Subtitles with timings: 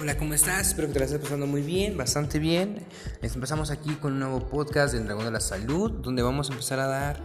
[0.00, 0.68] Hola, ¿cómo estás?
[0.68, 2.86] Espero que te la estés pasando muy bien, bastante bien.
[3.20, 6.78] Empezamos aquí con un nuevo podcast del Dragón de la Salud, donde vamos a empezar
[6.78, 7.20] a dar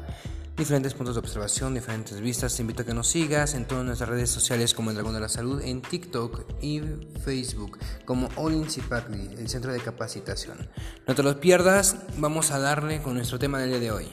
[0.57, 2.55] diferentes puntos de observación, diferentes vistas.
[2.55, 5.29] Te invito a que nos sigas en todas nuestras redes sociales como Dragón de la
[5.29, 6.81] Salud, en TikTok y
[7.23, 8.65] Facebook, como All In
[9.37, 10.67] el centro de capacitación.
[11.05, 14.07] No te los pierdas, vamos a darle con nuestro tema del día de hoy.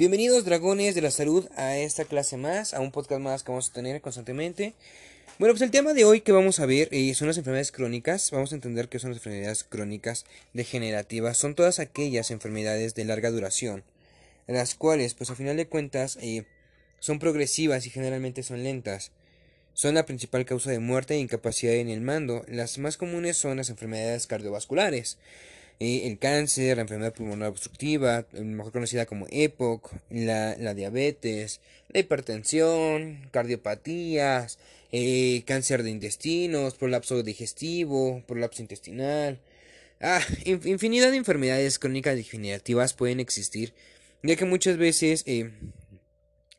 [0.00, 3.68] Bienvenidos dragones de la salud a esta clase más, a un podcast más que vamos
[3.68, 4.72] a tener constantemente.
[5.38, 8.30] Bueno, pues el tema de hoy que vamos a ver eh, son las enfermedades crónicas.
[8.30, 11.36] Vamos a entender qué son las enfermedades crónicas degenerativas.
[11.36, 13.84] Son todas aquellas enfermedades de larga duración,
[14.46, 16.44] las cuales, pues a final de cuentas, eh,
[16.98, 19.12] son progresivas y generalmente son lentas.
[19.74, 22.42] Son la principal causa de muerte e incapacidad en el mando.
[22.48, 25.18] Las más comunes son las enfermedades cardiovasculares
[25.80, 34.58] el cáncer, la enfermedad pulmonar obstructiva, mejor conocida como EPOC, la, diabetes, la hipertensión, cardiopatías,
[34.92, 39.40] eh, cáncer de intestinos, prolapso digestivo, prolapso intestinal.
[40.00, 43.72] Ah, infinidad de enfermedades crónicas degenerativas pueden existir,
[44.22, 45.50] ya que muchas veces eh,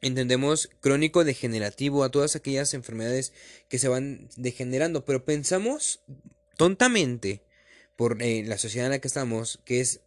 [0.01, 3.33] entendemos crónico degenerativo a todas aquellas enfermedades
[3.69, 5.99] que se van degenerando, pero pensamos
[6.57, 7.43] tontamente
[8.01, 9.99] por eh, la sociedad en la que estamos, que es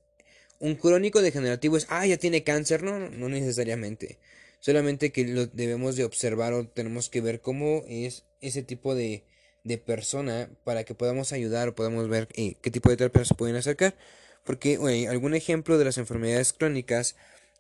[0.59, 4.19] un crónico degenerativo es, ah, ya tiene cáncer, no, no necesariamente.
[4.59, 9.23] Solamente que lo debemos de observar o tenemos que ver cómo es ese tipo de,
[9.63, 13.37] de persona para que podamos ayudar o podamos ver eh, qué tipo de terapias se
[13.37, 13.95] pueden acercar.
[14.43, 14.77] Porque
[15.09, 17.15] algún ejemplo de las enfermedades crónicas,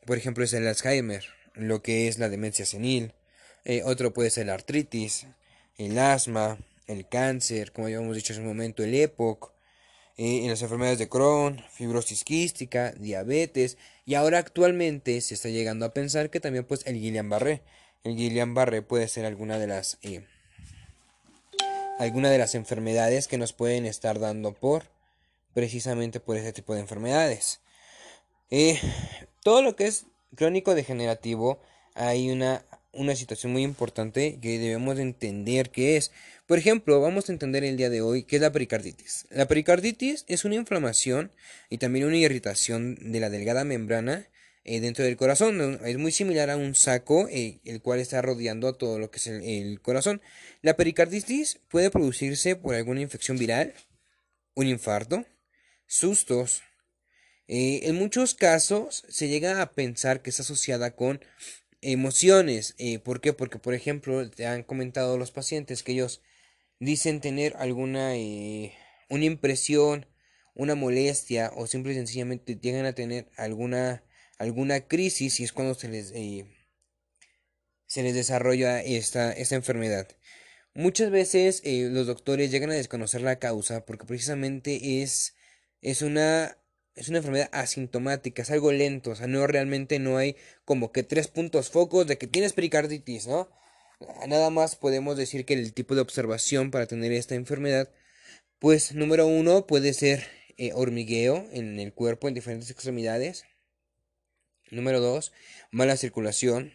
[0.05, 3.12] por ejemplo, es el Alzheimer, lo que es la demencia senil.
[3.64, 5.28] Eh, otro puede ser la artritis,
[5.78, 9.53] el asma, el cáncer, como ya hemos dicho hace un momento, el EPOC,
[10.17, 15.92] en las enfermedades de Crohn, fibrosis quística, diabetes y ahora actualmente se está llegando a
[15.92, 17.63] pensar que también pues el Guillain-Barré.
[18.05, 20.24] El Guillain-Barré puede ser alguna de las eh,
[21.98, 24.85] alguna de las enfermedades que nos pueden estar dando por
[25.53, 27.61] precisamente por ese tipo de enfermedades.
[28.51, 28.79] Eh,
[29.42, 31.58] todo lo que es crónico degenerativo
[31.95, 32.64] hay una
[32.97, 36.13] una situación muy importante que debemos entender que es.
[36.46, 39.27] Por ejemplo, vamos a entender el día de hoy qué es la pericarditis.
[39.30, 41.32] La pericarditis es una inflamación
[41.70, 44.28] y también una irritación de la delgada membrana
[44.64, 45.80] eh, dentro del corazón.
[45.82, 49.20] Es muy similar a un saco eh, el cual está rodeando a todo lo que
[49.20, 50.20] es el, corazón.
[50.60, 53.72] La pericarditis puede producirse por alguna infección viral,
[54.52, 55.24] un infarto,
[55.86, 56.62] sustos.
[57.48, 61.24] Eh, en muchos casos se llega a pensar que está asociada con
[61.80, 62.76] emociones.
[63.02, 63.32] ¿Por qué?
[63.32, 66.20] Porque, por ejemplo, te han comentado los pacientes que ellos
[66.79, 68.74] dicen tener alguna eh,
[69.08, 70.07] una impresión,
[70.55, 74.05] una molestia o simple y sencillamente llegan a tener alguna
[74.39, 76.46] alguna crisis y es cuando se les eh,
[77.86, 80.08] se les desarrolla esta, esta enfermedad.
[80.74, 85.36] Muchas veces los doctores llegan a desconocer la causa porque precisamente es,
[85.80, 86.58] es una
[86.96, 91.02] es una enfermedad asintomática, es algo lento, o sea, no realmente no hay como que
[91.02, 93.48] tres puntos focos de que tienes pericarditis, ¿no?
[94.27, 97.90] Nada más podemos decir que el tipo de observación para tener esta enfermedad,
[98.58, 103.44] pues número uno puede ser eh, hormigueo en el cuerpo en diferentes extremidades.
[104.70, 105.32] Número dos,
[105.70, 106.72] mala circulación.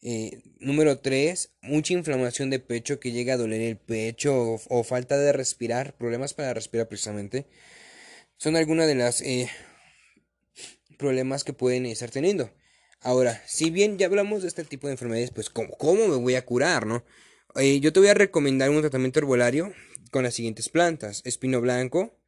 [0.00, 5.18] Eh, número tres, mucha inflamación de pecho que llega a doler el pecho o falta
[5.18, 7.46] de respirar, problemas para respirar precisamente
[8.38, 9.50] son algunas de las eh,
[10.96, 12.50] problemas que pueden estar teniendo.
[13.00, 16.44] Ahora, si bien ya hablamos de este tipo de enfermedades, pues ¿cómo, me voy a
[16.44, 17.04] curar, no?
[17.54, 19.72] Eh, yo te voy a recomendar un tratamiento herbolario
[20.10, 21.22] con las siguientes plantas.
[21.24, 22.18] Espino blanco,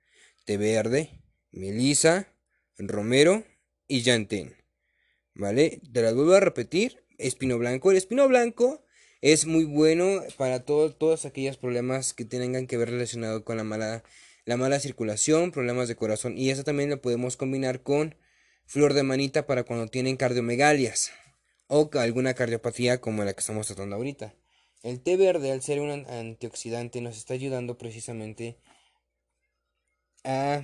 [0.45, 2.33] té verde, melisa,
[2.79, 3.45] romero
[3.87, 4.57] y llantén.
[5.35, 5.81] ¿Vale?
[5.93, 7.05] Te las vuelvo a repetir.
[7.19, 7.91] Espino blanco.
[7.91, 8.85] El espino blanco
[9.21, 14.03] es muy bueno para todos aquellos problemas que tengan que ver relacionado con la mala
[14.45, 18.16] la mala circulación, problemas de corazón y eso también lo podemos combinar con
[18.71, 21.11] flor de manita para cuando tienen cardiomegalias
[21.67, 24.33] o alguna cardiopatía como la que estamos tratando ahorita.
[24.84, 28.59] El té verde, al ser un antioxidante, nos está ayudando precisamente
[30.22, 30.63] a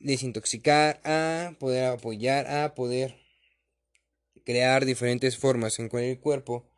[0.00, 3.14] desintoxicar, a poder apoyar, a poder
[4.44, 6.68] crear diferentes formas en cual el cuerpo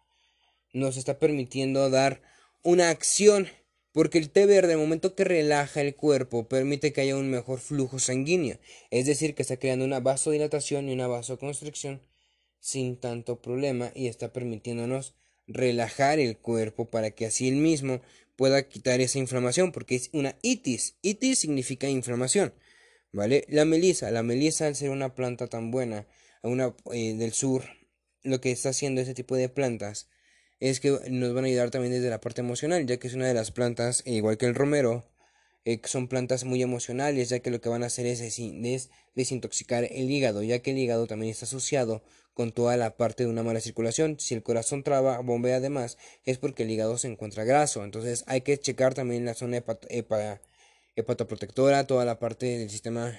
[0.75, 2.20] nos está permitiendo dar
[2.62, 3.49] una acción
[3.93, 7.61] porque el té verde, el momento que relaja el cuerpo, permite que haya un mejor
[7.61, 8.59] flujo sanguíneo.
[8.91, 12.03] Es decir, que está creando una vasodilatación y una vasoconstricción
[12.59, 15.15] sin tanto problema y está permitiéndonos
[15.47, 18.00] relajar el cuerpo para que así el mismo
[18.37, 20.97] pueda quitar esa inflamación, porque es una itis.
[21.03, 22.55] Itis significa inflamación.
[23.12, 23.44] ¿Vale?
[23.49, 26.06] La melisa, la melisa al ser una planta tan buena,
[26.43, 27.65] una eh, del sur,
[28.23, 30.09] lo que está haciendo ese tipo de plantas
[30.62, 33.26] es que nos van a ayudar también desde la parte emocional, ya que es una
[33.26, 35.05] de las plantas, igual que el romero,
[35.64, 39.82] eh, son plantas muy emocionales, ya que lo que van a hacer es, es, desintoxicar
[39.85, 43.43] el hígado, ya que el hígado también está asociado con toda la parte de una
[43.43, 44.20] mala circulación.
[44.20, 47.82] Si el corazón traba, bombea además, es porque el hígado se encuentra graso.
[47.82, 49.65] Entonces hay que checar también la zona
[50.97, 53.19] hepatoprotectora, toda la parte del sistema,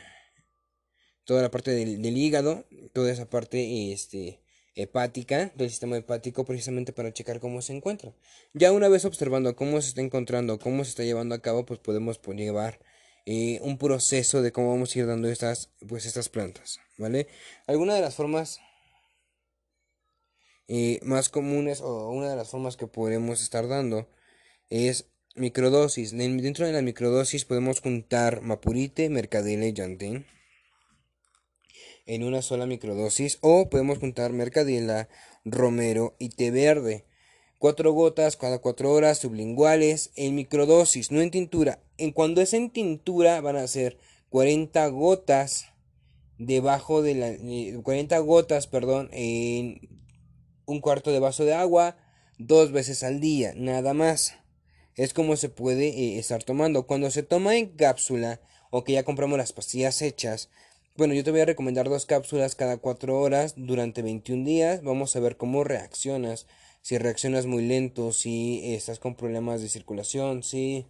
[1.26, 4.43] toda la parte del, del hígado, toda esa parte, este,
[4.76, 8.14] hepática del sistema hepático precisamente para checar cómo se encuentra.
[8.54, 11.80] Ya una vez observando cómo se está encontrando, cómo se está llevando a cabo, pues
[11.80, 12.80] podemos llevar
[13.26, 17.28] eh, un proceso de cómo vamos a ir dando estas, pues, estas plantas, ¿vale?
[17.68, 18.60] Alguna de las formas
[20.68, 24.10] eh, más comunes o una de las formas que podemos estar dando
[24.70, 25.06] es
[25.36, 26.18] microdosis.
[26.18, 30.26] Dentro de la microdosis podemos juntar mapurite, mercadele y llantén
[32.06, 35.10] en una sola microdosis o podemos juntar mercadilla,
[35.46, 37.06] romero y té verde.
[37.60, 41.82] Cuatro gotas cada cuatro horas sublinguales en microdosis, no en tintura.
[41.98, 43.98] En cuando es en tintura van a ser
[44.30, 45.68] 40 gotas
[46.38, 49.80] debajo de la 40 gotas, perdón, en
[50.66, 51.98] un cuarto de vaso de agua
[52.38, 54.36] dos veces al día, nada más.
[54.96, 56.86] Es como se puede eh, estar tomando.
[56.86, 60.50] Cuando se toma en cápsula o que ya compramos las pastillas hechas,
[60.96, 64.84] bueno, yo te voy a recomendar dos cápsulas cada cuatro horas durante 21 días.
[64.84, 66.46] Vamos a ver cómo reaccionas.
[66.82, 70.86] Si reaccionas muy lento, si estás con problemas de circulación, si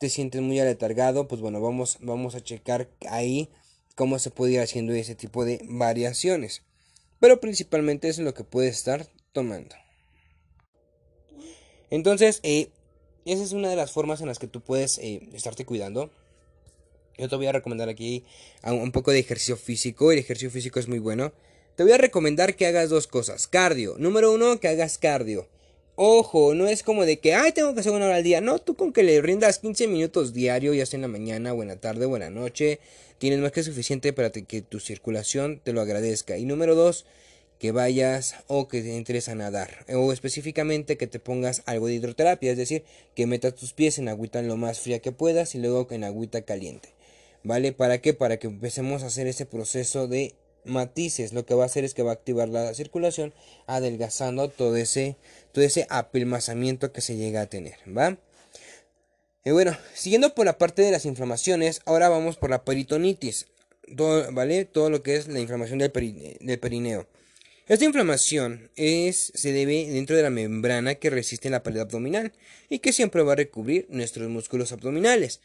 [0.00, 3.50] te sientes muy aletargado, pues bueno, vamos, vamos a checar ahí
[3.94, 6.62] cómo se puede ir haciendo ese tipo de variaciones.
[7.20, 9.76] Pero principalmente es lo que puedes estar tomando.
[11.90, 12.70] Entonces, eh,
[13.24, 16.10] esa es una de las formas en las que tú puedes eh, estarte cuidando.
[17.18, 18.24] Yo te voy a recomendar aquí
[18.64, 20.10] un poco de ejercicio físico.
[20.10, 21.32] El ejercicio físico es muy bueno.
[21.76, 23.46] Te voy a recomendar que hagas dos cosas.
[23.46, 23.96] Cardio.
[23.98, 25.48] Número uno, que hagas cardio.
[25.96, 28.40] Ojo, no es como de que, ay, tengo que hacer una hora al día.
[28.40, 31.68] No, tú con que le rindas 15 minutos diario, ya sea en la mañana, en
[31.68, 32.80] la tarde, en la noche,
[33.18, 36.36] tienes más que suficiente para que tu circulación te lo agradezca.
[36.36, 37.06] Y número dos,
[37.60, 39.84] que vayas o que entres a nadar.
[39.88, 42.84] O específicamente que te pongas algo de hidroterapia, es decir,
[43.14, 46.42] que metas tus pies en agüita lo más fría que puedas y luego en agüita
[46.42, 46.93] caliente.
[47.44, 47.72] ¿Vale?
[47.72, 48.14] ¿Para qué?
[48.14, 51.32] Para que empecemos a hacer ese proceso de matices.
[51.32, 53.34] Lo que va a hacer es que va a activar la circulación,
[53.66, 55.16] adelgazando todo ese,
[55.52, 57.76] todo ese apelmazamiento que se llega a tener.
[57.86, 58.18] ¿Va?
[59.44, 63.46] Y bueno, siguiendo por la parte de las inflamaciones, ahora vamos por la peritonitis.
[63.94, 64.64] Todo, ¿Vale?
[64.64, 65.92] Todo lo que es la inflamación del,
[66.40, 67.06] del perineo.
[67.66, 72.32] Esta inflamación es, se debe dentro de la membrana que resiste la pared abdominal
[72.70, 75.40] y que siempre va a recubrir nuestros músculos abdominales.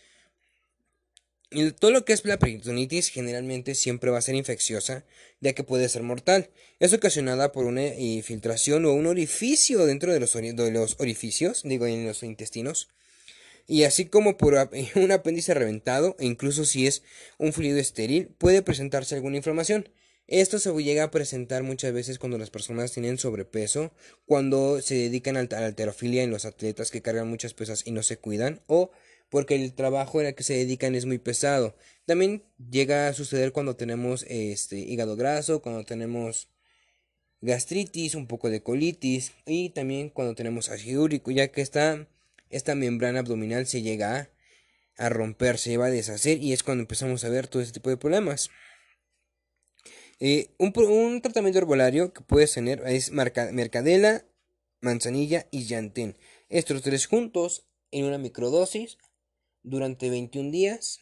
[1.80, 5.04] Todo lo que es la peritonitis generalmente siempre va a ser infecciosa,
[5.42, 6.52] ya que puede ser mortal.
[6.80, 11.88] Es ocasionada por una infiltración o un orificio dentro de los, de los orificios, digo,
[11.88, 12.90] en los intestinos.
[13.66, 14.56] Y así como por
[14.96, 17.02] un apéndice reventado, e incluso si es
[17.40, 19.90] un fluido estéril, puede presentarse alguna inflamación.
[20.28, 23.92] Esto se llega a presentar muchas veces cuando las personas tienen sobrepeso,
[24.28, 28.04] cuando se dedican a la alterofilia en los atletas que cargan muchas pesas y no
[28.04, 28.92] se cuidan, o
[29.30, 31.76] porque el trabajo el que se dedican es muy pesado.
[32.06, 36.50] También llega a suceder cuando tenemos este hígado graso, cuando tenemos
[37.42, 42.08] gastritis, un poco de colitis y también cuando tenemos ácido úrico, ya que esta,
[42.50, 44.30] esta membrana abdominal se llega
[44.98, 47.90] a, romper, se va a deshacer y es cuando empezamos a ver todo este tipo
[47.90, 48.50] de problemas.
[50.20, 54.26] Eh, un, tratamiento herbolario que puedes tener es mercadela,
[54.82, 56.18] manzanilla y llantén.
[56.50, 58.98] Estos tres juntos en una microdosis
[59.64, 61.00] durante 21 días.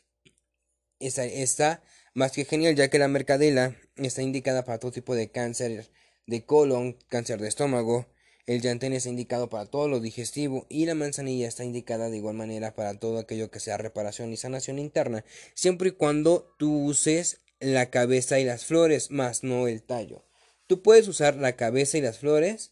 [0.99, 1.83] Está,
[2.13, 5.89] más que genial ya que la mercadela está indicada para todo tipo de cáncer
[6.25, 8.07] de colon, cáncer de estómago.
[8.45, 12.35] El llantén está indicado para todo lo digestivo y la manzanilla está indicada de igual
[12.35, 17.41] manera para todo aquello que sea reparación y sanación interna, siempre y cuando tú uses
[17.59, 20.23] la cabeza y las flores, más no el tallo.
[20.65, 22.71] Tú puedes usar la cabeza y las flores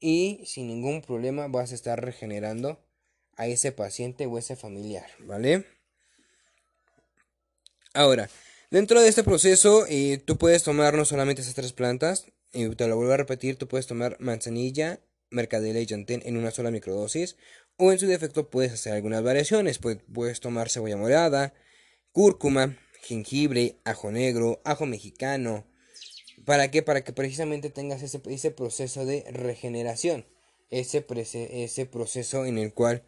[0.00, 2.80] y sin ningún problema vas a estar regenerando
[3.38, 5.64] a ese paciente o ese familiar, ¿vale?
[7.94, 8.28] Ahora,
[8.70, 12.88] dentro de este proceso, eh, tú puedes tomar no solamente esas tres plantas, y te
[12.88, 17.36] lo vuelvo a repetir, tú puedes tomar manzanilla, mercadela y llantén en una sola microdosis,
[17.76, 21.54] o en su defecto puedes hacer algunas variaciones, pues puedes tomar cebolla morada,
[22.10, 25.64] cúrcuma, jengibre, ajo negro, ajo mexicano.
[26.44, 26.82] ¿Para qué?
[26.82, 30.26] Para que precisamente tengas ese, ese proceso de regeneración,
[30.70, 31.06] ese,
[31.52, 33.04] ese proceso en el cual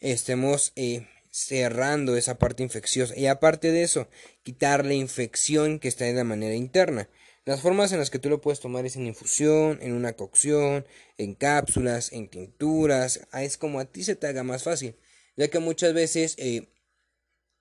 [0.00, 3.16] estemos eh, cerrando esa parte infecciosa.
[3.16, 4.08] Y aparte de eso,
[4.42, 7.08] quitar la infección que está de la manera interna.
[7.44, 10.86] Las formas en las que tú lo puedes tomar es en infusión, en una cocción,
[11.16, 14.94] en cápsulas, en tinturas, ah, es como a ti se te haga más fácil,
[15.36, 16.68] ya que muchas veces eh,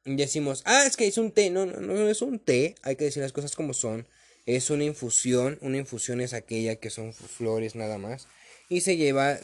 [0.03, 3.05] decimos, ah, es que es un té, no, no, no es un té, hay que
[3.05, 4.05] decir las cosas como son,
[4.46, 8.27] es una infusión, una infusión es aquella que son flores nada más,
[8.67, 9.39] y se lleva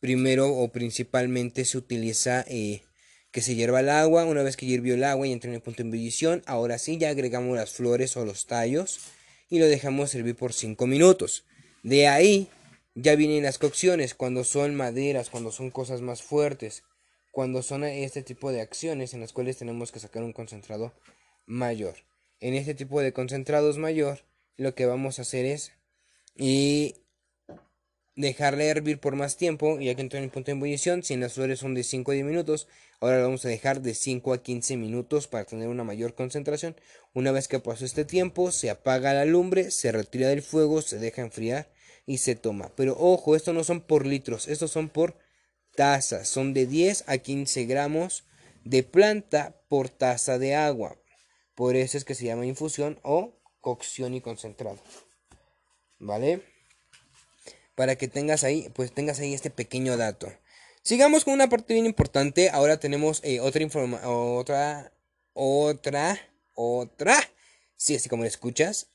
[0.00, 2.82] primero o principalmente se utiliza eh,
[3.30, 5.62] que se hierva el agua, una vez que hirvió el agua y entra en el
[5.62, 9.00] punto de ebullición, ahora sí ya agregamos las flores o los tallos,
[9.48, 11.44] y lo dejamos servir por 5 minutos.
[11.82, 12.48] De ahí
[12.94, 16.82] ya vienen las cocciones, cuando son maderas, cuando son cosas más fuertes,
[17.30, 20.92] cuando son este tipo de acciones en las cuales tenemos que sacar un concentrado
[21.46, 21.94] mayor.
[22.40, 24.20] En este tipo de concentrados mayor,
[24.56, 25.72] lo que vamos a hacer es
[26.36, 26.96] y
[28.20, 31.20] dejarle hervir por más tiempo, ya que entra en el punto de ebullición, si en
[31.20, 32.68] las flores son de 5 a 10 minutos,
[33.00, 36.76] ahora lo vamos a dejar de 5 a 15 minutos para tener una mayor concentración.
[37.14, 40.98] Una vez que pasó este tiempo, se apaga la lumbre, se retira del fuego, se
[40.98, 41.70] deja enfriar
[42.06, 42.72] y se toma.
[42.76, 45.16] Pero ojo, estos no son por litros, estos son por
[45.74, 48.24] tazas, son de 10 a 15 gramos
[48.64, 50.96] de planta por taza de agua.
[51.54, 54.78] Por eso es que se llama infusión o cocción y concentrado.
[55.98, 56.49] ¿Vale?
[57.80, 60.30] Para que tengas ahí, pues tengas ahí este pequeño dato.
[60.82, 62.50] Sigamos con una parte bien importante.
[62.50, 64.92] Ahora tenemos eh, otra informa otra,
[65.32, 66.20] otra,
[66.54, 67.16] otra,
[67.78, 68.88] sí, así como lo escuchas,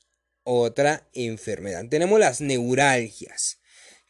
[0.44, 1.84] otra enfermedad.
[1.88, 3.58] Tenemos las neuralgias.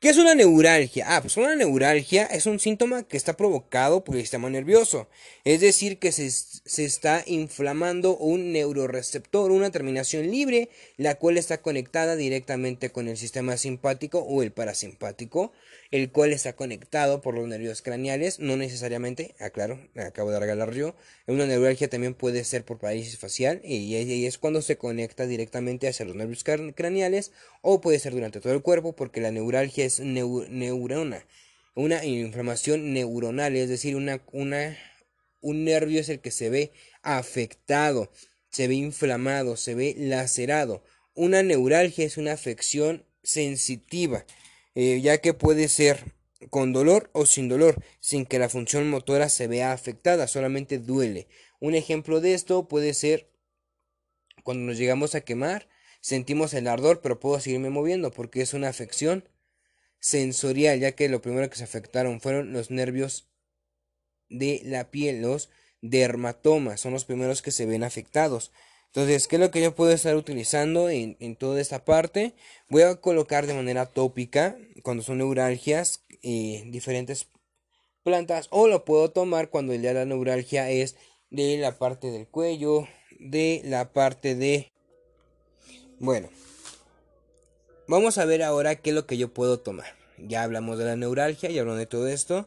[0.06, 1.04] ¿Qué es una neuralgia?
[1.08, 5.08] Ah, pues una neuralgia es un síntoma que está provocado por el sistema nervioso.
[5.42, 11.60] Es decir, que se, se, está inflamando un neuroreceptor, una terminación libre, la cual está
[11.60, 15.50] conectada directamente con el sistema simpático o el parasimpático
[15.90, 20.72] el cual está conectado por los nervios craneales, no necesariamente, aclaro, me acabo de regalar
[20.74, 20.94] yo,
[21.26, 23.94] una neuralgia también puede ser por parálisis facial y,
[24.26, 27.32] es cuando se conecta directamente hacia los nervios craneales
[27.68, 31.26] o puede ser durante todo el cuerpo porque la neuralgia es neurona,
[31.74, 34.78] una inflamación neuronal, es decir, una, una,
[35.40, 36.70] un nervio es el que se ve
[37.02, 38.08] afectado,
[38.50, 40.84] se ve inflamado, se ve lacerado.
[41.14, 44.24] Una neuralgia es una afección sensitiva
[44.76, 46.14] eh, ya que puede ser
[46.50, 51.26] con dolor o sin dolor, sin que la función motora se vea afectada, solamente duele.
[51.58, 53.28] Un ejemplo de esto puede ser
[54.44, 55.68] cuando nos llegamos a quemar,
[56.06, 59.28] sentimos el ardor, pero puedo seguirme moviendo porque es una afección
[59.98, 63.28] sensorial, ya que lo primero que se afectaron fueron los nervios
[64.28, 68.52] de la piel, los dermatomas, son los primeros que se ven afectados.
[68.86, 72.34] Entonces, ¿qué es lo que yo puedo estar utilizando en, toda esta parte?
[72.68, 77.26] Voy a colocar de manera tópica, cuando son neuralgias, eh, diferentes
[78.04, 80.94] plantas, o lo puedo tomar cuando ya la neuralgia es
[81.30, 82.86] de la parte del cuello,
[83.18, 84.70] de la parte de...
[85.98, 86.28] Bueno,
[87.88, 89.94] vamos a ver ahora qué es lo que yo puedo tomar.
[90.18, 92.46] Ya hablamos de la neuralgia, ya hablamos de todo esto.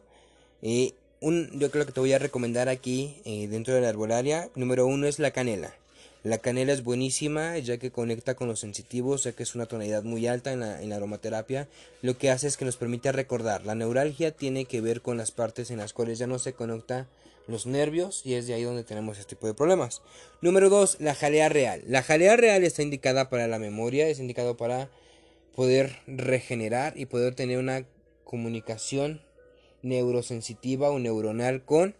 [0.62, 4.50] Eh, un, yo creo que te voy a recomendar aquí eh, dentro de la arbolaria.
[4.54, 5.74] Número uno es la canela.
[6.22, 10.04] La canela es buenísima ya que conecta con los sensitivos, ya que es una tonalidad
[10.04, 11.66] muy alta en la, aromaterapia.
[12.02, 13.66] Lo que hace es que nos permite recordar.
[13.66, 17.08] La neuralgia tiene que ver con las partes en las cuales ya no se conecta
[17.46, 20.02] los nervios y es de ahí donde tenemos este tipo de problemas.
[20.40, 21.82] Número 2, la jalea real.
[21.86, 24.90] La jalea real está indicada para la memoria, es indicado para
[25.54, 27.86] poder regenerar y poder tener una
[28.24, 29.22] comunicación
[29.82, 31.96] neurosensitiva o neuronal con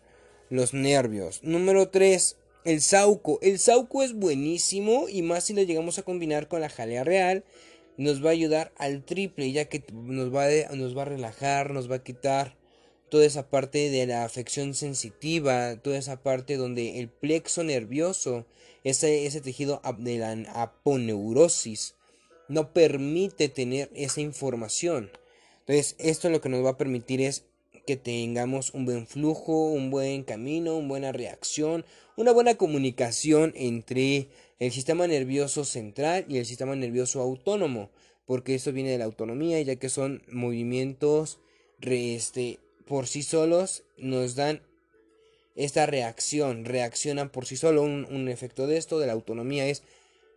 [0.49, 1.41] los nervios.
[1.43, 3.39] Número 3, el sauco.
[3.43, 7.45] El sauco es buenísimo y más si lo llegamos a combinar con la jalea real.
[7.97, 11.71] Nos va a ayudar al triple ya que nos va, a, nos va a relajar,
[11.71, 12.57] nos va a quitar
[13.11, 18.47] toda esa parte de la afección sensitiva, toda esa parte donde el plexo nervioso,
[18.85, 21.97] ese, ese tejido de la aponeurosis,
[22.49, 25.11] no permite tener esa información.
[25.61, 27.45] Entonces, esto lo que nos va a permitir es
[27.87, 31.85] que tengamos un buen flujo, un buen camino, una buena reacción,
[32.17, 37.91] una buena comunicación entre el sistema nervioso central y el sistema nervioso autónomo,
[38.27, 41.41] porque esto viene de la autonomía, ya que son movimientos
[41.81, 44.63] este, por sí solos, nos dan
[45.57, 47.85] esta reacción, reaccionan por sí solos.
[47.85, 49.83] Un, un efecto de esto, de la autonomía, es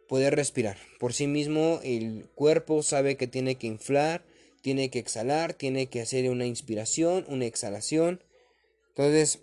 [0.08, 0.78] poder respirar.
[1.00, 4.24] Por sí mismo el cuerpo sabe que tiene que inflar,
[4.62, 8.22] tiene que exhalar, tiene que hacer una inspiración, una exhalación.
[8.90, 9.40] Entonces,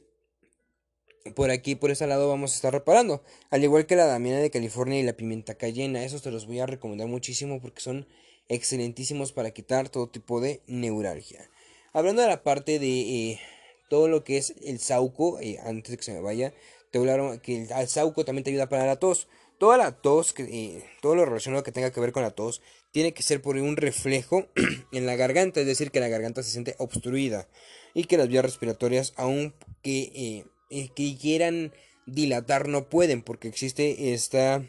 [1.34, 3.22] por aquí, por ese lado, vamos a estar reparando.
[3.50, 6.60] Al igual que la damiana de California y la pimienta cayena, esos te los voy
[6.60, 8.06] a recomendar muchísimo porque son
[8.48, 11.50] excelentísimos para quitar todo tipo de neuralgia.
[11.92, 13.40] Hablando de la parte de eh,
[13.88, 16.54] todo lo que es el sauco, eh, antes de que se me vaya,
[16.92, 19.26] te hablaron que el, sauco también te ayuda para la tos.
[19.58, 23.12] Toda la tos, eh, todo lo relacionado que tenga que ver con la tos, tiene
[23.12, 24.48] que ser por un reflejo
[24.92, 27.48] en la garganta, es decir, que la garganta se siente obstruida
[27.92, 31.72] y que las vías respiratorias, aunque eh, que quieran
[32.06, 34.64] dilatar, no pueden, porque existe esta,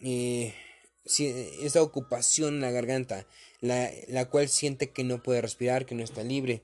[0.00, 3.26] esta ocupación en la garganta,
[3.64, 6.62] la, la cual siente que no puede respirar, que no está libre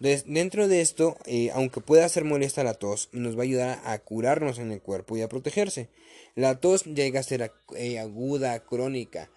[0.00, 3.98] dentro de esto, eh, aunque pueda ser molesta la tos, nos va a ayudar a
[3.98, 5.90] curarnos en el cuerpo y a protegerse.
[6.34, 9.30] La tos llega a ser eh, aguda, crónica.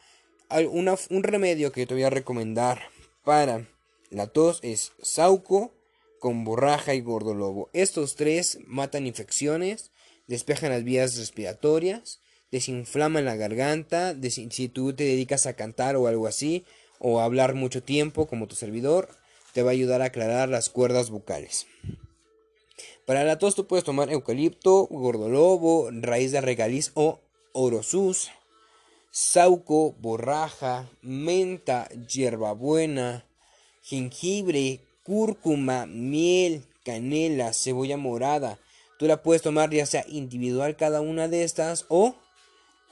[0.50, 2.82] un remedio que te voy a recomendar
[3.26, 3.68] para
[4.10, 5.74] la tos es sauco
[6.20, 7.70] con borraja y gordolobo.
[7.74, 9.92] Estos tres matan infecciones,
[10.28, 16.28] despejan las vías respiratorias, desinflaman la garganta, si tú te dedicas a cantar o algo
[16.28, 16.64] así,
[17.04, 19.10] o hablar mucho tiempo como tu servidor,
[19.54, 21.68] te va a ayudar a aclarar las cuerdas vocales.
[23.06, 27.20] Para la tos tú puedes tomar eucalipto, gordolobo, raíz de regaliz o
[27.52, 28.32] orosus,
[29.12, 33.26] sauco, borraja, menta, hierbabuena,
[33.84, 38.58] jengibre, cúrcuma, miel, canela, cebolla morada.
[38.98, 42.16] Tú la puedes tomar ya sea individual cada una de estas o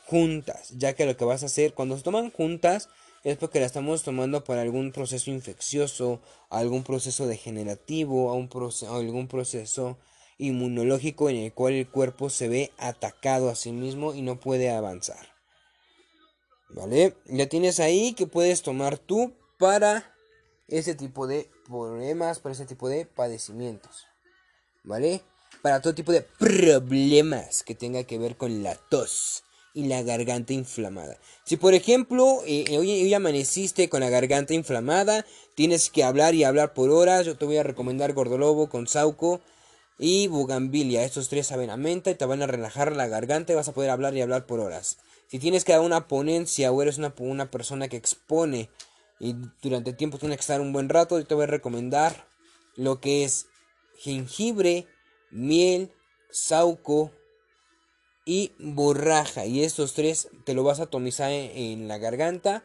[0.05, 2.89] juntas, ya que lo que vas a hacer cuando se toman juntas
[3.23, 9.97] es porque la estamos tomando para algún proceso infeccioso, algún proceso degenerativo, algún proceso
[10.37, 14.71] inmunológico en el cual el cuerpo se ve atacado a sí mismo y no puede
[14.71, 15.27] avanzar.
[16.69, 17.15] ¿Vale?
[17.25, 20.15] Ya tienes ahí que puedes tomar tú para
[20.67, 24.07] ese tipo de problemas, para ese tipo de padecimientos.
[24.83, 25.21] ¿Vale?
[25.61, 30.53] Para todo tipo de problemas que tenga que ver con la tos y la garganta
[30.53, 31.17] inflamada.
[31.43, 35.25] Si por ejemplo eh, eh, hoy, amaneciste con la garganta inflamada,
[35.55, 39.41] tienes que hablar y hablar por horas, yo te voy a recomendar Gordolobo con Sauco
[39.97, 41.03] y Bugambilia.
[41.03, 43.73] Estos tres saben a menta y te van a relajar la garganta y vas a
[43.73, 44.97] poder hablar y hablar por horas.
[45.27, 48.69] Si tienes que dar una ponencia o eres una, una persona que expone
[49.19, 52.27] y durante tiempo tienes que estar un buen rato, yo te voy a recomendar
[52.75, 53.47] lo que es
[53.97, 54.87] jengibre,
[55.29, 55.91] miel,
[56.31, 57.11] sauco,
[58.25, 59.45] y borraja.
[59.45, 62.63] Y estos tres te lo vas a atomizar en, la garganta.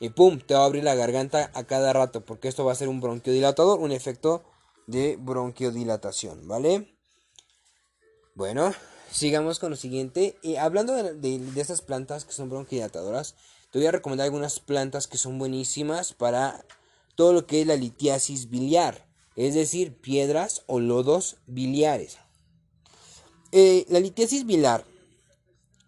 [0.00, 2.24] Y pum, te va a abrir la garganta a cada rato.
[2.24, 4.44] Porque esto va a ser un bronquiodilatador, un efecto
[4.86, 6.94] de bronquiodilatación, ¿vale?
[8.34, 8.72] Bueno,
[9.10, 10.38] sigamos con lo siguiente.
[10.42, 13.36] Y hablando de, de, estas plantas que son bronquiodilatadoras,
[13.70, 16.64] te voy a recomendar algunas plantas que son buenísimas para
[17.14, 19.06] todo lo que es la litiasis biliar.
[19.36, 22.18] Es decir, piedras o lodos biliares.
[23.52, 24.84] Eh, la litiasis biliar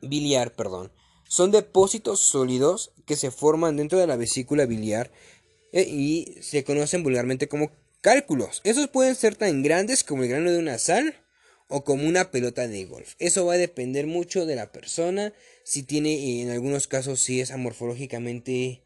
[0.02, 0.92] biliar, perdón,
[1.28, 5.12] son depósitos sólidos que se forman dentro de la vesícula biliar
[5.72, 8.60] eh, y se conocen vulgarmente como cálculos.
[8.64, 11.14] Esos pueden ser tan grandes como el grano de una sal
[11.68, 13.14] o como una pelota de golf.
[13.18, 15.34] Eso va a depender mucho de la persona,
[15.64, 18.82] si tiene en algunos casos si es amorfológicamente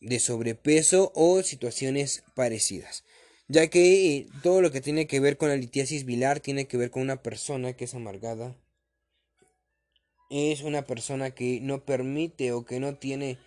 [0.00, 3.04] de sobrepeso o situaciones parecidas.
[3.48, 6.76] Ya que eh, todo lo que tiene que ver con la litiasis biliar tiene que
[6.76, 8.54] ver con una persona que es amargada,
[10.30, 13.38] es una persona que no permite o que no tiene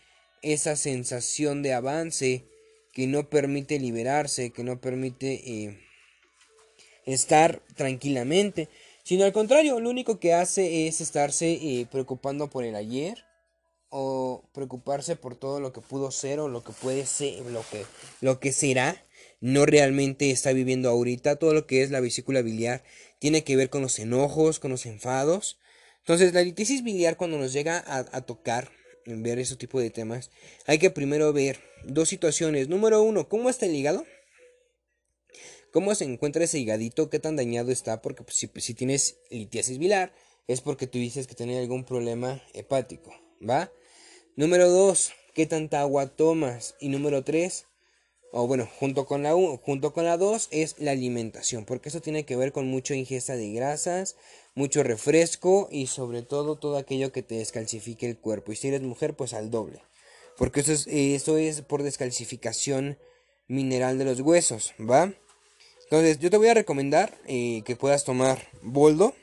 [0.41, 2.46] esa sensación de avance,
[2.94, 5.80] que no permite liberarse, que no permite eh,
[7.06, 8.70] estar tranquilamente,
[9.04, 13.26] sino al contrario, lo único que hace es estarse eh, preocupando por el ayer
[13.89, 17.86] o preocuparse por todo lo que pudo ser o lo que puede ser, lo que,
[18.22, 19.04] lo que será,
[19.41, 22.84] no realmente está viviendo ahorita, todo lo que es la vesícula biliar.
[23.20, 25.58] Tiene que ver con los enojos, con los enfados,
[26.02, 28.72] entonces, la litisis biliar cuando nos llega a, tocar,
[29.06, 30.32] ver ese tipo de temas,
[30.66, 32.70] hay que primero ver dos situaciones.
[32.70, 34.06] Número uno, ¿cómo está el hígado?
[35.72, 37.10] ¿Cómo se encuentra ese higadito?
[37.10, 38.02] ¿Qué tan dañado está?
[38.02, 40.14] Porque pues, si, tienes litiasis biliar,
[40.48, 43.14] es porque tú dices que tiene algún problema hepático,
[43.48, 43.72] ¿va?
[44.36, 46.76] Número dos, ¿qué tanta agua tomas?
[46.80, 47.68] Y número tres,
[48.32, 52.26] o bueno, junto con la junto con la 2 es la alimentación, porque eso tiene
[52.26, 54.16] que ver con mucha ingesta de grasas,
[54.56, 58.52] mucho refresco y sobre todo todo aquello que te descalcifique el cuerpo.
[58.52, 59.82] Y si eres mujer, pues al doble.
[60.38, 62.98] Porque eso es, eso es por descalcificación
[63.48, 65.14] mineral de los huesos, ¿va?
[65.84, 69.14] Entonces, yo te voy a recomendar eh, que puedas tomar boldo.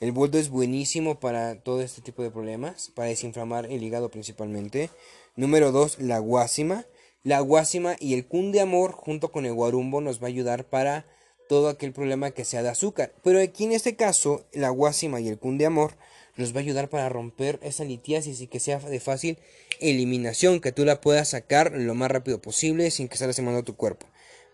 [0.00, 4.90] El boldo es buenísimo para todo este tipo de problemas, para desinflamar el hígado principalmente.
[5.36, 6.86] Número 2, la guásima.
[7.22, 10.64] La guásima y el cun de amor junto con el guarumbo nos va a ayudar
[10.64, 11.06] para
[11.48, 13.12] todo aquel problema que sea de azúcar.
[13.22, 15.96] Pero aquí en este caso, la guásima y el cun de amor
[16.36, 19.38] nos va a ayudar para romper esa litiasis y que sea de fácil
[19.80, 23.76] eliminación, que tú la puedas sacar lo más rápido posible sin que esté lastimando tu
[23.76, 24.06] cuerpo.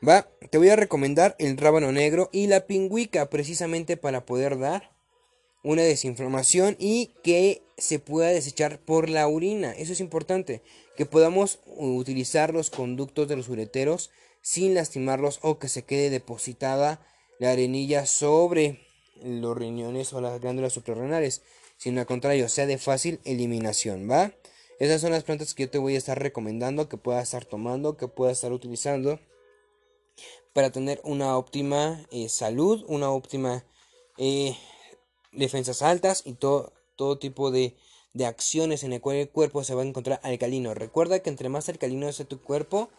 [0.06, 4.92] Va, te voy a recomendar el rábano negro y la pingüica precisamente para poder dar
[5.62, 9.72] una desinflamación y que se pueda desechar por la orina.
[9.72, 10.62] Eso es importante,
[10.96, 14.10] que podamos utilizar los conductos de los ureteros
[14.42, 17.00] sin lastimarlos o que se quede depositada
[17.38, 18.86] la arenilla sobre
[19.22, 21.42] los riñones o las glándulas suprarrenales,
[21.76, 24.32] sino al contrario, sea de fácil eliminación, ¿va?
[24.78, 27.96] Esas son las plantas que yo te voy a estar recomendando, que puedas estar tomando,
[27.96, 29.20] que puedas estar utilizando
[30.52, 33.64] para tener una óptima eh, salud, una óptima
[34.18, 34.56] eh,
[35.32, 37.76] defensas altas y todo, todo tipo de,
[38.14, 40.74] de acciones en el cual el cuerpo se va a encontrar alcalino.
[40.74, 42.90] Recuerda que entre más alcalino sea tu cuerpo,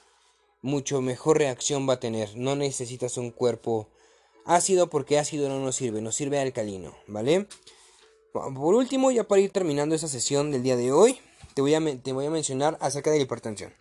[0.62, 2.36] mucho mejor reacción va a tener.
[2.36, 3.90] No necesitas un cuerpo
[4.46, 7.48] ácido porque ácido no nos sirve, nos sirve alcalino, ¿vale?
[8.34, 11.20] Por último, ya para ir terminando esa sesión del día de hoy,
[11.54, 13.74] te voy a, te voy a mencionar acerca de la hipertensión.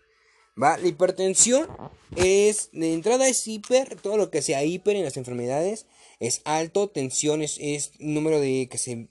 [0.61, 0.77] ¿Va?
[0.77, 1.69] La hipertensión
[2.17, 5.87] es, de entrada es hiper, todo lo que sea hiper en las enfermedades
[6.19, 9.09] es alto, tensión es, es número de que se,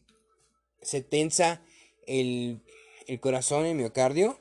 [0.82, 1.64] se tensa
[2.06, 2.62] el,
[3.08, 4.40] el corazón, el miocardio.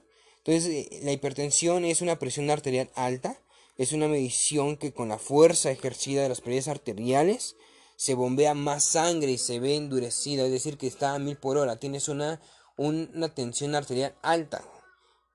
[0.49, 3.39] Entonces, eh, la hipertensión es una presión arterial alta,
[3.77, 7.55] es una medición que con la fuerza ejercida de las paredes arteriales
[7.97, 11.59] se bombea más sangre y se ve endurecida, es decir, que está a mil por
[11.59, 12.41] hora, tienes una,
[12.79, 14.65] una tensión arterial alta.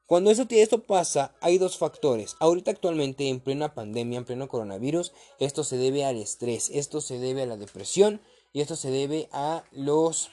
[0.08, 2.36] Cuando eso, esto pasa, hay dos factores.
[2.40, 7.20] Ahorita actualmente, en plena pandemia, en pleno coronavirus, esto se debe al estrés, esto se
[7.20, 8.20] debe a la depresión
[8.52, 10.32] y esto se debe a los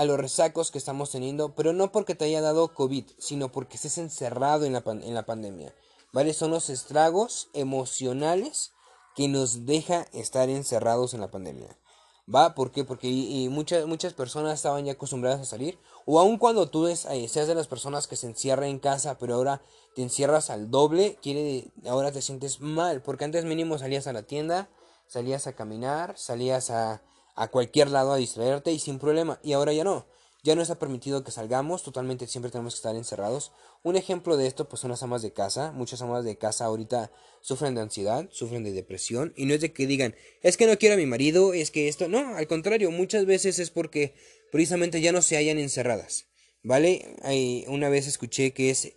[0.00, 3.76] a los resacos que estamos teniendo, pero no porque te haya dado COVID, sino porque
[3.76, 5.74] estés encerrado en la, en la pandemia.
[6.10, 6.32] ¿Vale?
[6.32, 8.72] Son los estragos emocionales
[9.14, 11.76] que nos deja estar encerrados en la pandemia.
[12.34, 12.54] ¿Va?
[12.54, 12.82] ¿Por qué?
[12.82, 13.08] Porque
[13.50, 15.78] muchas, muchas personas estaban ya acostumbradas a salir.
[16.06, 19.34] O aun cuando tú eh, seas de las personas que se encierran en casa, pero
[19.34, 19.60] ahora
[19.94, 23.02] te encierras al doble, quiere, ahora te sientes mal.
[23.02, 24.70] Porque antes mínimo salías a la tienda,
[25.06, 27.02] salías a caminar, salías a,
[27.40, 29.40] a cualquier lado a distraerte y sin problema.
[29.42, 30.06] Y ahora ya no.
[30.42, 33.52] Ya no está permitido que salgamos, totalmente siempre tenemos que estar encerrados.
[33.82, 35.72] Un ejemplo de esto pues son las amas de casa.
[35.72, 39.72] Muchas amas de casa ahorita sufren de ansiedad, sufren de depresión y no es de
[39.72, 42.90] que digan, es que no quiero a mi marido, es que esto, no, al contrario,
[42.90, 44.14] muchas veces es porque
[44.52, 46.26] precisamente ya no se hallan encerradas.
[46.62, 47.16] ¿Vale?
[47.22, 48.92] Hay, una vez escuché que es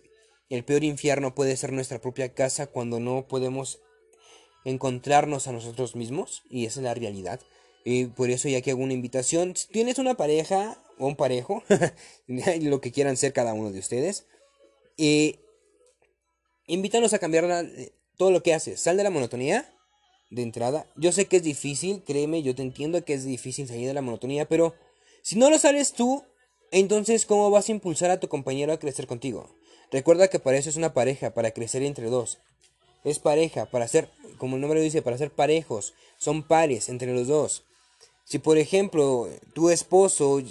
[0.50, 3.80] el peor infierno puede ser nuestra propia casa cuando no podemos
[4.66, 7.40] encontrarnos a nosotros mismos y esa es la realidad.
[7.84, 11.62] Y por eso ya que hago una invitación, si tienes una pareja, o un parejo,
[12.26, 14.26] lo que quieran ser cada uno de ustedes.
[14.96, 15.36] Y
[16.66, 18.80] invítanos a cambiar eh, todo lo que haces.
[18.80, 19.70] Sal de la monotonía
[20.30, 20.86] de entrada.
[20.96, 24.02] Yo sé que es difícil, créeme, yo te entiendo que es difícil salir de la
[24.02, 24.74] monotonía, pero
[25.22, 26.24] si no lo sales tú,
[26.70, 29.54] entonces ¿cómo vas a impulsar a tu compañero a crecer contigo?
[29.92, 32.38] Recuerda que para eso es una pareja, para crecer entre dos.
[33.04, 35.92] Es pareja, para ser, como el nombre dice, para ser parejos.
[36.16, 37.64] Son pares entre los dos.
[38.24, 40.42] Si por ejemplo tu esposo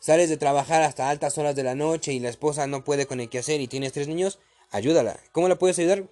[0.00, 3.20] sales de trabajar hasta altas horas de la noche y la esposa no puede con
[3.20, 5.20] el que hacer y tienes tres niños, ayúdala.
[5.30, 6.08] ¿Cómo la puedes ayudar?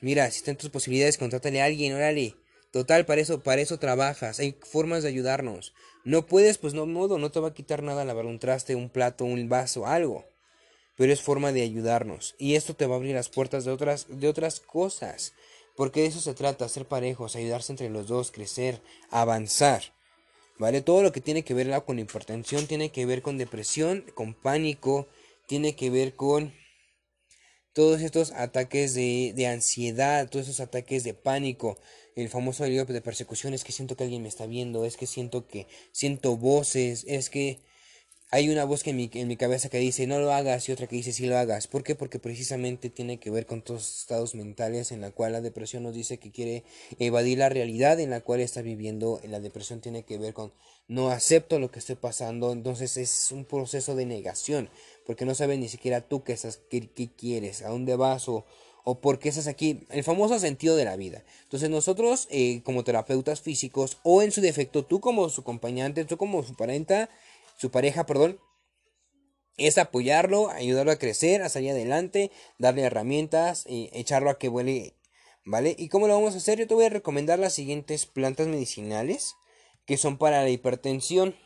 [0.00, 2.36] Mira, si están tus posibilidades, contrátale a alguien, órale.
[2.74, 4.40] Total, para eso, para eso trabajas.
[4.40, 5.72] Hay formas de ayudarnos.
[6.04, 8.90] No puedes, pues no modo, no te va a quitar nada lavar un traste, un
[8.90, 10.24] plato, un vaso, algo.
[10.96, 12.34] Pero es forma de ayudarnos.
[12.36, 15.34] Y esto te va a abrir las puertas de otras, de otras cosas.
[15.76, 19.93] Porque de eso se trata, ser parejos, ayudarse entre los dos, crecer, avanzar.
[20.58, 20.82] ¿Vale?
[20.82, 25.08] Todo lo que tiene que ver con hipertensión tiene que ver con depresión, con pánico,
[25.46, 26.52] tiene que ver con
[27.72, 31.76] todos estos ataques de, de ansiedad, todos esos ataques de pánico,
[32.14, 35.06] el famoso delirio de persecución, es que siento que alguien me está viendo, es que
[35.06, 37.58] siento que siento voces, es que
[38.30, 40.72] hay una voz que en mi, en mi cabeza que dice no lo hagas y
[40.72, 41.66] otra que dice sí lo hagas.
[41.68, 41.94] ¿Por qué?
[41.94, 45.94] Porque precisamente tiene que ver con todos estados mentales en la cual la depresión nos
[45.94, 46.64] dice que quiere
[46.98, 49.20] evadir la realidad en la cual está viviendo.
[49.24, 50.52] La depresión tiene que ver con
[50.88, 52.52] no acepto lo que estoy pasando.
[52.52, 54.68] Entonces es un proceso de negación
[55.06, 58.44] porque no sabes ni siquiera tú qué, estás, qué, quieres, a dónde vas o,
[58.84, 59.86] o por qué estás aquí.
[59.90, 61.24] El famoso sentido de la vida.
[61.44, 66.16] Entonces nosotros eh, como terapeutas físicos o en su defecto tú como su acompañante, tú
[66.16, 67.10] como su parenta,
[67.56, 68.38] su pareja, perdón,
[69.56, 74.96] es apoyarlo, ayudarlo a crecer, a salir adelante, darle herramientas, y echarlo a que vuele,
[75.44, 75.74] ¿vale?
[75.78, 76.58] ¿Y cómo lo vamos a hacer?
[76.58, 79.34] Yo te voy a recomendar las siguientes plantas medicinales
[79.86, 81.36] que son para la hipertensión.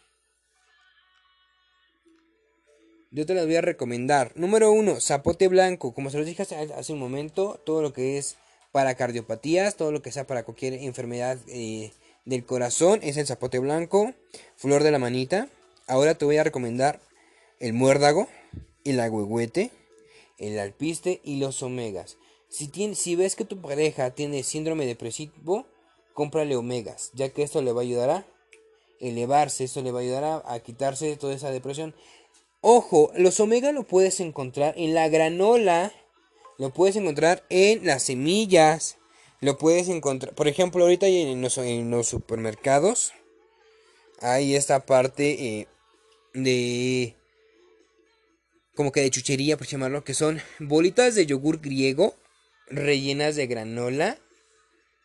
[3.10, 4.32] Yo te las voy a recomendar.
[4.36, 5.94] Número uno, zapote blanco.
[5.94, 8.36] Como se los dije hace, un momento, todo lo que es
[8.70, 11.92] para cardiopatías, todo lo que sea para cualquier enfermedad eh,
[12.26, 14.14] del corazón es el zapote blanco.
[14.56, 15.48] Flor de la manita.
[15.88, 17.00] Ahora te voy a recomendar
[17.60, 18.28] el muérdago,
[18.84, 19.70] el agüehuete,
[20.36, 22.18] el alpiste y los omegas.
[22.50, 25.66] Si, si ves que tu pareja tiene síndrome depresivo,
[26.12, 28.26] cómprale omegas, ya que esto le va a ayudar a
[29.00, 31.94] elevarse, esto le va a ayudar a, quitarse toda esa depresión.
[32.60, 35.92] Ojo, los omegas lo puedes encontrar en la granola,
[36.58, 38.98] lo puedes encontrar en las semillas,
[39.40, 43.14] lo puedes encontrar, por ejemplo, ahorita en los, en los supermercados
[44.20, 45.68] hay esta parte eh,
[46.44, 47.16] de
[48.78, 52.14] como que de chuchería, por llamarlo, que son bolitas de yogur griego
[52.68, 54.18] rellenas de granola.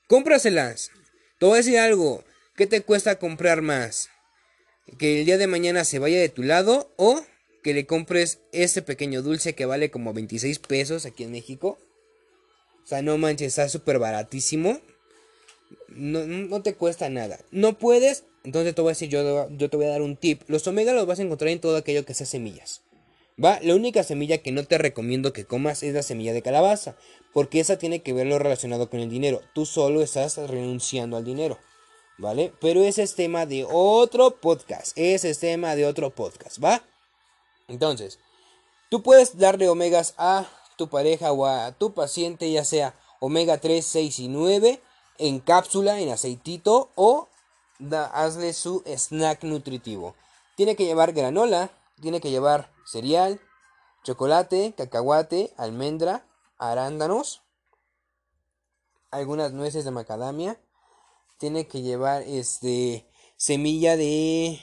[0.07, 0.91] Cómpraselas.
[1.39, 2.23] Te voy a decir algo.
[2.55, 4.09] ¿Qué te cuesta comprar más?
[4.99, 7.25] Que el día de mañana se vaya de tu lado o
[7.63, 11.79] que le compres este pequeño dulce que vale como 26 pesos aquí en México.
[12.83, 14.79] O sea, no manches, está súper baratísimo.
[15.87, 17.39] No, no, te cuesta nada.
[17.51, 20.41] No puedes, entonces te voy a decir, yo, yo te voy a dar un tip.
[20.47, 22.81] Los omega los vas a encontrar en todo aquello que sea semillas.
[23.43, 23.59] ¿Va?
[23.61, 26.95] La única semilla que no te recomiendo que comas es la semilla de calabaza,
[27.33, 29.41] porque esa tiene que ver lo relacionado con el dinero.
[29.53, 31.57] Tú solo estás renunciando al dinero,
[32.19, 32.53] ¿vale?
[32.61, 36.83] Pero ese es tema de otro podcast, ese es tema de otro podcast, ¿va?
[37.67, 38.19] Entonces,
[38.89, 43.83] tú puedes darle omegas a tu pareja o a tu paciente, ya sea omega 3,
[43.83, 44.79] 6 y 9,
[45.17, 47.29] en cápsula, en aceitito, o
[48.13, 50.15] hazle su snack nutritivo.
[50.55, 51.71] Tiene que llevar granola,
[52.01, 53.41] tiene que llevar cereal,
[54.03, 56.25] chocolate, cacahuate, almendra,
[56.57, 57.41] arándanos,
[59.11, 60.59] algunas nueces de macadamia,
[61.37, 64.59] tiene que llevar este semilla de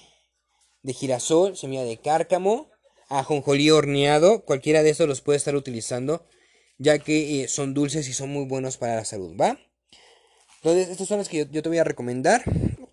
[0.82, 2.70] de girasol, semilla de cárcamo,
[3.08, 6.24] ajonjolí horneado, cualquiera de estos los puede estar utilizando,
[6.78, 9.58] ya que eh, son dulces y son muy buenos para la salud, ¿va?
[10.62, 12.42] Entonces, estos son los que yo, te voy a recomendar.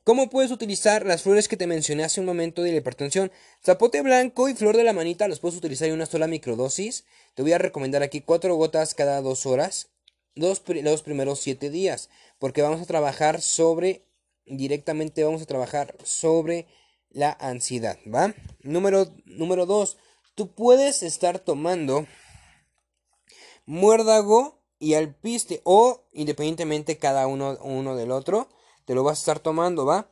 [0.05, 3.29] ¿Cómo puedes utilizar las flores que te mencioné hace un momento de la hipertensión?
[3.61, 7.03] Zapote blanco y flor de la manita los puedes utilizar en una sola microdosis.
[7.35, 9.89] Te voy a recomendar aquí cuatro gotas cada dos horas,
[10.35, 14.05] los primeros siete días, porque vamos a trabajar sobre,
[14.45, 16.67] directamente vamos a trabajar sobre
[17.09, 18.33] la ansiedad, ¿va?
[18.61, 19.97] Número, número dos,
[20.35, 22.07] tú puedes estar tomando
[23.65, 28.47] muérdago y alpiste o independientemente cada uno, uno del otro,
[28.85, 30.09] te lo vas a estar tomando, ¿va?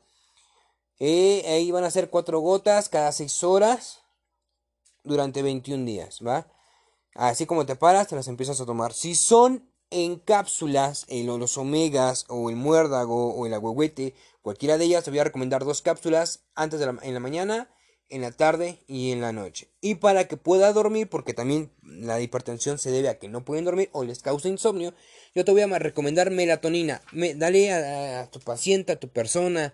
[0.99, 3.99] Eh, ahí van a ser cuatro gotas cada seis horas
[5.04, 6.47] durante 21 días, ¿va?
[7.13, 8.93] Así como te paras, te las empiezas a tomar.
[8.93, 15.04] Si son en cápsulas, los omegas o el muérdago o el agüehuete, cualquiera de ellas,
[15.04, 17.69] te voy a recomendar dos cápsulas antes de en la mañana
[18.09, 19.69] en la tarde y en la noche.
[19.81, 23.65] Y para que pueda dormir, porque también la hipertensión se debe a que no pueden
[23.65, 24.93] dormir o les causa insomnio,
[25.33, 27.01] yo te voy a recomendar melatonina.
[27.11, 29.73] Me, dale a, tu paciente, a tu persona,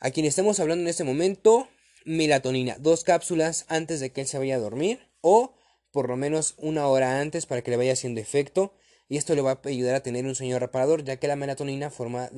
[0.00, 1.68] a quien estemos hablando en este momento,
[2.04, 2.76] melatonina.
[2.78, 5.54] Dos cápsulas antes de que él se vaya a dormir o
[5.90, 8.74] por lo menos una hora antes para que le vaya haciendo efecto
[9.08, 11.90] y esto le va a ayudar a tener un sueño reparador ya que la melatonina
[11.90, 12.30] forma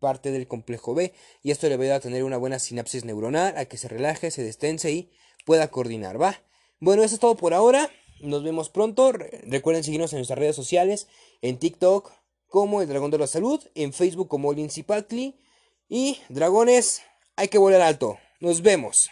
[0.00, 3.04] parte del complejo B y esto le va a ayudar a tener una buena sinapsis
[3.04, 5.10] neuronal, a que se relaje, se destense y
[5.44, 6.40] pueda coordinar, ¿va?
[6.80, 11.08] Bueno, eso es todo por ahora, nos vemos pronto, recuerden seguirnos en nuestras redes sociales,
[11.42, 12.12] en TikTok
[12.48, 15.36] como el Dragón de la Salud, en Facebook como Lindsay Patkley
[15.88, 17.02] y Dragones,
[17.36, 19.10] hay que volar alto, nos vemos.